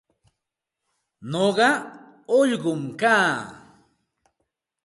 Nuqa 1.31 1.69
ullqum 2.39 2.81
kaa. 2.99 3.31